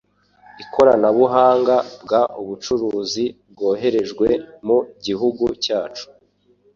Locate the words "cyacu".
5.63-6.05